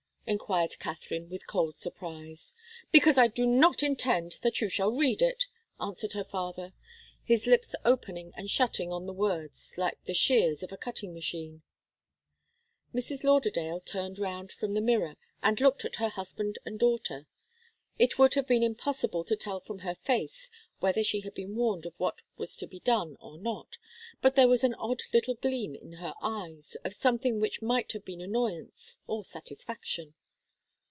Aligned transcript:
enquired 0.27 0.73
Katharine, 0.79 1.27
with 1.27 1.45
cold 1.45 1.77
surprise. 1.77 2.53
"Because 2.89 3.17
I 3.17 3.27
do 3.27 3.45
not 3.45 3.83
intend 3.83 4.37
that 4.43 4.61
you 4.61 4.69
shall 4.69 4.93
read 4.93 5.21
it," 5.21 5.43
answered 5.77 6.13
her 6.13 6.23
father, 6.23 6.71
his 7.21 7.47
lips 7.47 7.75
opening 7.83 8.31
and 8.37 8.49
shutting 8.49 8.93
on 8.93 9.07
the 9.07 9.11
words 9.13 9.73
like 9.77 10.01
the 10.05 10.13
shears 10.13 10.63
of 10.63 10.71
a 10.71 10.77
cutting 10.77 11.13
machine. 11.13 11.63
Mrs. 12.95 13.25
Lauderdale 13.25 13.81
turned 13.81 14.19
round 14.19 14.53
from 14.53 14.71
the 14.71 14.79
mirror 14.79 15.17
and 15.43 15.59
looked 15.59 15.83
at 15.83 15.97
her 15.97 16.07
husband 16.07 16.57
and 16.63 16.79
daughter. 16.79 17.27
It 17.99 18.17
would 18.17 18.35
have 18.35 18.47
been 18.47 18.63
impossible 18.63 19.25
to 19.25 19.35
tell 19.35 19.59
from 19.59 19.79
her 19.79 19.95
face 19.95 20.49
whether 20.79 21.03
she 21.03 21.19
had 21.21 21.33
been 21.33 21.57
warned 21.57 21.85
of 21.85 21.93
what 21.97 22.21
was 22.37 22.55
to 22.57 22.65
be 22.67 22.79
done 22.79 23.17
or 23.19 23.37
not, 23.37 23.77
but 24.21 24.35
there 24.35 24.47
was 24.47 24.63
an 24.63 24.75
odd 24.75 25.01
little 25.13 25.35
gleam 25.35 25.75
in 25.75 25.93
her 25.93 26.13
eyes, 26.21 26.77
of 26.85 26.93
something 26.93 27.41
which 27.41 27.61
might 27.61 27.91
have 27.91 28.05
been 28.05 28.21
annoyance 28.21 28.97
or 29.07 29.25
satisfaction. 29.25 30.13